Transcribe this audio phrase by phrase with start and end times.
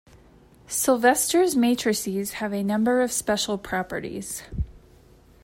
[0.65, 4.41] Sylvester's matrices have a number of special properties.